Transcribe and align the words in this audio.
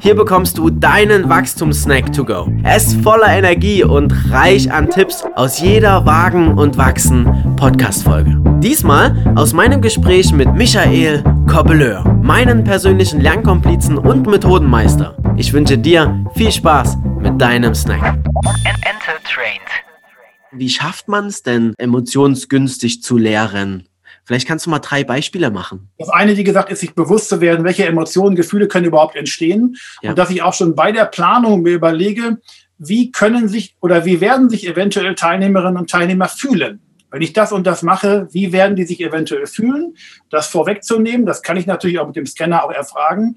Hier 0.00 0.14
bekommst 0.14 0.58
du 0.58 0.70
deinen 0.70 1.28
Wachstumssnack 1.28 2.12
to 2.12 2.24
go. 2.24 2.48
Er 2.62 2.76
ist 2.76 3.00
voller 3.02 3.28
Energie 3.28 3.84
und 3.84 4.12
reich 4.30 4.70
an 4.72 4.90
Tipps 4.90 5.24
aus 5.36 5.60
jeder 5.60 6.04
Wagen 6.04 6.58
und 6.58 6.76
Wachsen 6.76 7.54
Podcast-Folge. 7.56 8.40
Diesmal 8.60 9.34
aus 9.36 9.52
meinem 9.52 9.80
Gespräch 9.80 10.32
mit 10.32 10.52
Michael 10.54 11.22
Koppeleur, 11.48 12.04
meinen 12.22 12.64
persönlichen 12.64 13.20
Lernkomplizen 13.20 13.98
und 13.98 14.26
Methodenmeister. 14.26 15.16
Ich 15.36 15.52
wünsche 15.52 15.78
dir 15.78 16.24
viel 16.34 16.52
Spaß 16.52 16.98
mit 17.20 17.40
deinem 17.40 17.74
Snack. 17.74 18.18
Wie 20.52 20.68
schafft 20.68 21.08
man 21.08 21.26
es 21.26 21.42
denn, 21.42 21.74
emotionsgünstig 21.78 23.02
zu 23.02 23.16
lehren? 23.16 23.88
Vielleicht 24.24 24.46
kannst 24.46 24.66
du 24.66 24.70
mal 24.70 24.78
drei 24.78 25.04
Beispiele 25.04 25.50
machen. 25.50 25.90
Das 25.98 26.08
eine, 26.08 26.36
wie 26.36 26.44
gesagt, 26.44 26.70
ist 26.70 26.80
sich 26.80 26.94
bewusst 26.94 27.28
zu 27.28 27.40
werden, 27.40 27.64
welche 27.64 27.86
Emotionen, 27.86 28.36
Gefühle 28.36 28.68
können 28.68 28.86
überhaupt 28.86 29.16
entstehen. 29.16 29.76
Ja. 30.00 30.10
Und 30.10 30.18
dass 30.18 30.30
ich 30.30 30.42
auch 30.42 30.54
schon 30.54 30.74
bei 30.76 30.92
der 30.92 31.06
Planung 31.06 31.62
mir 31.62 31.72
überlege, 31.72 32.38
wie 32.78 33.10
können 33.10 33.48
sich 33.48 33.76
oder 33.80 34.04
wie 34.04 34.20
werden 34.20 34.48
sich 34.48 34.66
eventuell 34.66 35.14
Teilnehmerinnen 35.14 35.76
und 35.76 35.90
Teilnehmer 35.90 36.28
fühlen. 36.28 36.80
Wenn 37.10 37.22
ich 37.22 37.32
das 37.32 37.52
und 37.52 37.66
das 37.66 37.82
mache, 37.82 38.26
wie 38.32 38.52
werden 38.52 38.74
die 38.74 38.84
sich 38.84 39.00
eventuell 39.00 39.46
fühlen? 39.46 39.94
Das 40.30 40.46
vorwegzunehmen, 40.46 41.26
das 41.26 41.42
kann 41.42 41.58
ich 41.58 41.66
natürlich 41.66 41.98
auch 41.98 42.06
mit 42.06 42.16
dem 42.16 42.26
Scanner 42.26 42.64
auch 42.64 42.72
erfragen. 42.72 43.36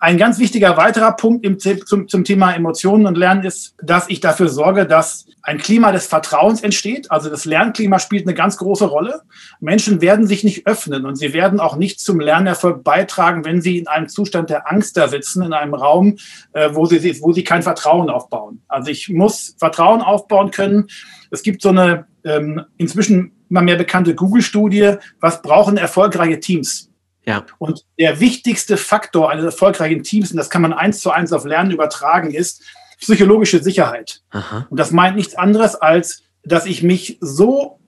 Ein 0.00 0.16
ganz 0.16 0.38
wichtiger 0.38 0.76
weiterer 0.76 1.12
Punkt 1.12 1.44
im, 1.44 1.58
zum, 1.58 2.08
zum 2.08 2.24
Thema 2.24 2.52
Emotionen 2.52 3.06
und 3.06 3.16
Lernen 3.16 3.44
ist, 3.44 3.74
dass 3.82 4.08
ich 4.08 4.20
dafür 4.20 4.48
sorge, 4.48 4.86
dass 4.86 5.26
ein 5.42 5.58
Klima 5.58 5.92
des 5.92 6.06
Vertrauens 6.06 6.62
entsteht. 6.62 7.10
Also 7.10 7.30
das 7.30 7.44
Lernklima 7.44 7.98
spielt 7.98 8.26
eine 8.26 8.34
ganz 8.34 8.58
große 8.58 8.86
Rolle. 8.86 9.22
Menschen 9.60 10.00
werden 10.00 10.26
sich 10.26 10.44
nicht 10.44 10.66
öffnen 10.66 11.04
und 11.04 11.16
sie 11.16 11.32
werden 11.32 11.58
auch 11.58 11.76
nicht 11.76 12.00
zum 12.00 12.20
Lernerfolg 12.20 12.84
beitragen, 12.84 13.44
wenn 13.44 13.60
sie 13.60 13.78
in 13.78 13.88
einem 13.88 14.08
Zustand 14.08 14.50
der 14.50 14.70
Angst 14.70 14.96
da 14.96 15.08
sitzen, 15.08 15.42
in 15.42 15.52
einem 15.52 15.74
Raum, 15.74 16.16
äh, 16.52 16.70
wo, 16.72 16.86
sie, 16.86 17.20
wo 17.22 17.32
sie 17.32 17.44
kein 17.44 17.62
Vertrauen 17.62 18.08
aufbauen. 18.08 18.62
Also 18.68 18.90
ich 18.90 19.08
muss 19.08 19.56
Vertrauen 19.58 20.02
aufbauen 20.02 20.50
können. 20.50 20.88
Es 21.30 21.42
gibt 21.42 21.62
so 21.62 21.70
eine 21.70 22.06
ähm, 22.24 22.62
inzwischen 22.76 23.32
immer 23.50 23.62
mehr 23.62 23.76
bekannte 23.76 24.14
Google-Studie, 24.14 24.96
was 25.20 25.42
brauchen 25.42 25.76
erfolgreiche 25.76 26.40
Teams? 26.40 26.87
Ja. 27.28 27.44
Und 27.58 27.84
der 27.98 28.20
wichtigste 28.20 28.78
Faktor 28.78 29.30
eines 29.30 29.44
erfolgreichen 29.44 30.02
Teams, 30.02 30.30
und 30.30 30.38
das 30.38 30.48
kann 30.48 30.62
man 30.62 30.72
eins 30.72 31.00
zu 31.00 31.10
eins 31.10 31.30
auf 31.34 31.44
Lernen 31.44 31.70
übertragen, 31.70 32.32
ist 32.32 32.62
psychologische 32.98 33.62
Sicherheit. 33.62 34.22
Aha. 34.30 34.66
Und 34.70 34.80
das 34.80 34.92
meint 34.92 35.16
nichts 35.16 35.34
anderes 35.34 35.74
als, 35.74 36.22
dass 36.42 36.64
ich 36.64 36.82
mich 36.82 37.18
so, 37.20 37.80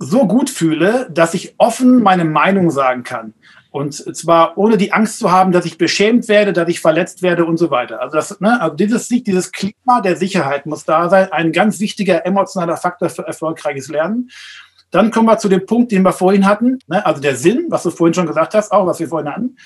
so 0.00 0.26
gut 0.26 0.50
fühle, 0.50 1.08
dass 1.12 1.32
ich 1.34 1.54
offen 1.58 2.02
meine 2.02 2.24
Meinung 2.24 2.72
sagen 2.72 3.04
kann. 3.04 3.34
Und 3.70 3.94
zwar 3.94 4.58
ohne 4.58 4.76
die 4.76 4.92
Angst 4.92 5.20
zu 5.20 5.30
haben, 5.30 5.52
dass 5.52 5.64
ich 5.64 5.78
beschämt 5.78 6.26
werde, 6.26 6.52
dass 6.52 6.68
ich 6.68 6.80
verletzt 6.80 7.22
werde 7.22 7.44
und 7.44 7.58
so 7.58 7.70
weiter. 7.70 8.00
Also, 8.00 8.16
das, 8.16 8.40
ne, 8.40 8.60
also 8.60 8.74
dieses, 8.74 9.06
dieses 9.06 9.52
Klima 9.52 10.00
der 10.02 10.16
Sicherheit 10.16 10.66
muss 10.66 10.84
da 10.84 11.08
sein. 11.08 11.30
Ein 11.30 11.52
ganz 11.52 11.78
wichtiger 11.78 12.26
emotionaler 12.26 12.76
Faktor 12.76 13.10
für 13.10 13.22
erfolgreiches 13.22 13.88
Lernen. 13.88 14.28
Dann 14.92 15.10
kommen 15.10 15.26
wir 15.26 15.38
zu 15.38 15.48
dem 15.48 15.66
Punkt, 15.66 15.90
den 15.90 16.02
wir 16.02 16.12
vorhin 16.12 16.46
hatten. 16.46 16.78
Ne? 16.86 17.04
Also 17.04 17.20
der 17.20 17.34
Sinn, 17.34 17.66
was 17.70 17.82
du 17.82 17.90
vorhin 17.90 18.14
schon 18.14 18.26
gesagt 18.26 18.54
hast, 18.54 18.70
auch 18.70 18.86
was 18.86 19.00
wir 19.00 19.08
vorhin 19.08 19.32
hatten. 19.32 19.56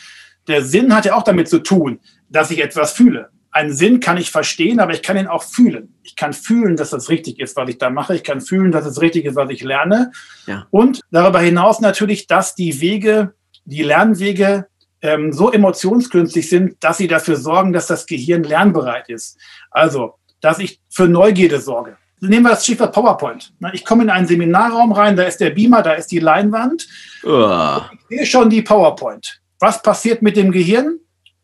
Der 0.46 0.64
Sinn 0.64 0.94
hat 0.94 1.04
ja 1.04 1.14
auch 1.14 1.24
damit 1.24 1.48
zu 1.48 1.58
tun, 1.58 2.00
dass 2.30 2.50
ich 2.50 2.62
etwas 2.62 2.92
fühle. 2.92 3.28
Einen 3.50 3.72
Sinn 3.72 4.00
kann 4.00 4.18
ich 4.18 4.30
verstehen, 4.30 4.78
aber 4.78 4.92
ich 4.92 5.02
kann 5.02 5.16
ihn 5.16 5.26
auch 5.26 5.42
fühlen. 5.42 5.94
Ich 6.04 6.14
kann 6.14 6.32
fühlen, 6.32 6.76
dass 6.76 6.90
das 6.90 7.08
richtig 7.08 7.40
ist, 7.40 7.56
was 7.56 7.68
ich 7.68 7.78
da 7.78 7.90
mache. 7.90 8.14
Ich 8.14 8.22
kann 8.22 8.40
fühlen, 8.40 8.70
dass 8.70 8.86
es 8.86 9.00
richtig 9.00 9.24
ist, 9.24 9.34
was 9.34 9.50
ich 9.50 9.62
lerne. 9.62 10.12
Ja. 10.46 10.66
Und 10.70 11.00
darüber 11.10 11.40
hinaus 11.40 11.80
natürlich, 11.80 12.28
dass 12.28 12.54
die 12.54 12.80
Wege, 12.80 13.34
die 13.64 13.82
Lernwege 13.82 14.68
ähm, 15.02 15.32
so 15.32 15.50
emotionskünstlich 15.50 16.48
sind, 16.48 16.76
dass 16.84 16.98
sie 16.98 17.08
dafür 17.08 17.36
sorgen, 17.36 17.72
dass 17.72 17.88
das 17.88 18.06
Gehirn 18.06 18.44
lernbereit 18.44 19.08
ist. 19.08 19.38
Also, 19.70 20.14
dass 20.40 20.60
ich 20.60 20.80
für 20.88 21.08
Neugierde 21.08 21.60
sorge 21.60 21.96
nehmen 22.20 22.44
wir 22.44 22.50
das 22.50 22.64
Stichwort 22.64 22.94
PowerPoint. 22.94 23.52
Ich 23.72 23.84
komme 23.84 24.04
in 24.04 24.10
einen 24.10 24.26
Seminarraum 24.26 24.92
rein, 24.92 25.16
da 25.16 25.24
ist 25.24 25.38
der 25.38 25.50
Beamer, 25.50 25.82
da 25.82 25.92
ist 25.92 26.10
die 26.10 26.18
Leinwand. 26.18 26.86
Uh. 27.24 27.80
Ich 28.08 28.18
sehe 28.18 28.26
schon 28.26 28.50
die 28.50 28.62
PowerPoint. 28.62 29.40
Was 29.58 29.82
passiert 29.82 30.22
mit 30.22 30.36
dem 30.36 30.52
Gehirn? 30.52 30.98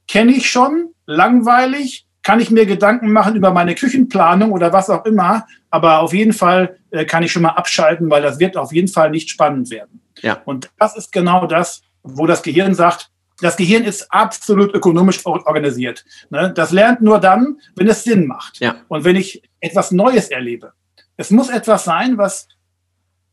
Kenne 0.09 0.33
ich 0.33 0.51
schon, 0.51 0.91
langweilig, 1.07 2.07
kann 2.23 2.41
ich 2.41 2.51
mir 2.51 2.67
Gedanken 2.67 3.13
machen 3.13 3.37
über 3.37 3.51
meine 3.51 3.75
Küchenplanung 3.75 4.53
oder 4.53 4.73
was 4.73 4.91
auch 4.91 5.05
immer, 5.05 5.47
aber 5.71 6.01
auf 6.01 6.13
jeden 6.13 6.33
Fall 6.33 6.79
äh, 6.91 7.05
kann 7.05 7.23
ich 7.23 7.33
schon 7.33 7.43
mal 7.43 7.51
abschalten, 7.51 8.11
weil 8.11 8.23
das 8.23 8.39
wird 8.39 8.57
auf 8.57 8.73
jeden 8.73 8.89
Fall 8.89 9.11
nicht 9.11 9.31
spannend 9.31 9.71
werden. 9.71 10.01
Ja. 10.21 10.41
Und 10.45 10.71
das 10.79 10.97
ist 10.97 11.13
genau 11.13 11.47
das, 11.47 11.83
wo 12.03 12.27
das 12.27 12.43
Gehirn 12.43 12.75
sagt, 12.75 13.11
das 13.41 13.57
Gehirn 13.57 13.85
ist 13.85 14.13
absolut 14.13 14.75
ökonomisch 14.75 15.25
organisiert. 15.25 16.05
Ne? 16.31 16.53
Das 16.55 16.71
lernt 16.71 17.01
nur 17.01 17.19
dann, 17.19 17.61
wenn 17.77 17.89
es 17.89 18.05
Sinn 18.05 18.27
macht. 18.27 18.61
Ja. 18.61 18.77
Und 18.89 19.05
wenn 19.05 19.17
ich 19.17 19.43
etwas 19.61 19.91
Neues 19.91 20.29
erlebe. 20.29 20.73
Es 21.17 21.31
muss 21.31 21.49
etwas 21.49 21.85
sein, 21.85 22.19
was 22.19 22.49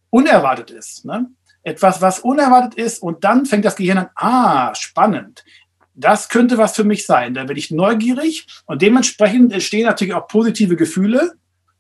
unerwartet 0.10 0.72
ist. 0.72 1.06
Ne? 1.06 1.28
Etwas, 1.64 2.02
was 2.02 2.20
unerwartet 2.20 2.76
ist 2.76 3.02
und 3.02 3.24
dann 3.24 3.46
fängt 3.46 3.66
das 3.66 3.76
Gehirn 3.76 3.98
an, 4.00 4.10
ah, 4.16 4.76
spannend. 4.76 5.44
Das 5.94 6.30
könnte 6.30 6.58
was 6.58 6.76
für 6.76 6.86
mich 6.86 7.06
sein. 7.06 7.34
Da 7.34 7.44
bin 7.44 7.58
ich 7.58 7.72
neugierig 7.72 8.48
und 8.66 8.82
dementsprechend 8.82 9.52
entstehen 9.52 9.86
natürlich 9.86 10.14
auch 10.14 10.28
positive 10.28 10.76
Gefühle 10.76 11.34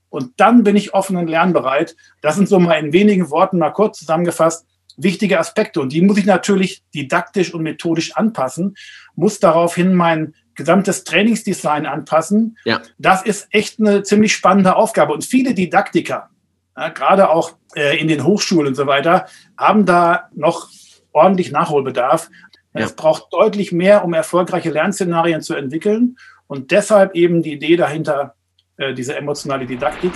und 0.09 0.33
dann 0.37 0.63
bin 0.63 0.75
ich 0.75 0.93
offen 0.93 1.15
und 1.15 1.27
lernbereit. 1.27 1.95
Das 2.21 2.35
sind 2.35 2.49
so 2.49 2.59
mal 2.59 2.73
in 2.73 2.91
wenigen 2.91 3.29
Worten 3.29 3.59
mal 3.59 3.69
kurz 3.71 3.99
zusammengefasst 3.99 4.65
wichtige 5.03 5.39
Aspekte 5.39 5.81
und 5.81 5.93
die 5.93 6.01
muss 6.01 6.17
ich 6.17 6.25
natürlich 6.25 6.83
didaktisch 6.93 7.53
und 7.53 7.63
methodisch 7.63 8.15
anpassen, 8.15 8.75
muss 9.15 9.39
daraufhin 9.39 9.93
mein 9.93 10.33
gesamtes 10.55 11.05
Trainingsdesign 11.05 11.85
anpassen. 11.85 12.57
Ja. 12.65 12.81
Das 12.97 13.23
ist 13.23 13.47
echt 13.51 13.79
eine 13.79 14.03
ziemlich 14.03 14.33
spannende 14.33 14.75
Aufgabe. 14.75 15.13
Und 15.13 15.23
viele 15.23 15.53
Didaktiker, 15.53 16.29
ja, 16.77 16.89
gerade 16.89 17.29
auch 17.29 17.53
äh, 17.75 17.97
in 17.97 18.07
den 18.07 18.23
Hochschulen 18.23 18.67
und 18.67 18.75
so 18.75 18.85
weiter, 18.85 19.25
haben 19.57 19.85
da 19.85 20.29
noch 20.35 20.69
ordentlich 21.11 21.51
Nachholbedarf. 21.51 22.29
Ja. 22.73 22.85
Es 22.85 22.93
braucht 22.93 23.31
deutlich 23.31 23.71
mehr, 23.71 24.03
um 24.03 24.13
erfolgreiche 24.13 24.69
Lernszenarien 24.69 25.41
zu 25.41 25.55
entwickeln. 25.55 26.17
Und 26.47 26.71
deshalb 26.71 27.15
eben 27.15 27.41
die 27.41 27.53
Idee 27.53 27.77
dahinter, 27.77 28.35
äh, 28.77 28.93
diese 28.93 29.15
emotionale 29.15 29.65
Didaktik. 29.65 30.11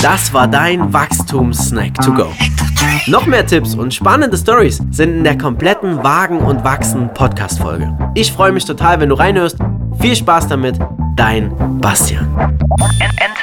Das 0.00 0.32
war 0.32 0.46
dein 0.46 0.92
Wachstumssnack 0.92 1.94
to 1.94 2.12
go. 2.12 2.32
Noch 3.06 3.26
mehr 3.26 3.46
Tipps 3.46 3.74
und 3.74 3.94
spannende 3.94 4.36
Stories 4.36 4.80
sind 4.90 5.18
in 5.18 5.24
der 5.24 5.38
kompletten 5.38 6.02
Wagen 6.02 6.38
und 6.38 6.64
Wachsen 6.64 7.12
Podcast 7.14 7.60
Folge. 7.60 7.96
Ich 8.14 8.32
freue 8.32 8.52
mich 8.52 8.64
total, 8.64 9.00
wenn 9.00 9.08
du 9.08 9.14
reinhörst. 9.14 9.58
Viel 10.00 10.16
Spaß 10.16 10.48
damit, 10.48 10.78
dein 11.16 11.52
Bastian. 11.80 12.58
Enter. 13.00 13.36